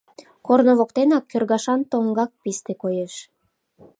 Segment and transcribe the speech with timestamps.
[0.45, 3.13] Корно воктенак кӧргашан тоҥгак писте коеш.